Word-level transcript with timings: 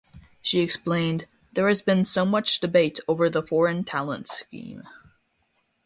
She 0.41 0.61
explained: 0.61 1.27
There 1.53 1.67
has 1.67 1.83
been 1.83 2.05
so 2.05 2.25
much 2.25 2.59
debate 2.59 2.97
over 3.07 3.29
the 3.29 3.43
foreign 3.43 3.83
talent 3.83 4.27
scheme. 4.29 4.81